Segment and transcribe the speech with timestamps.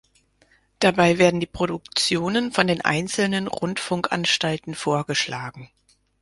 [0.79, 5.69] Dabei werden die Produktionen von den einzelnen Rundfunkanstalten vorgeschlagen.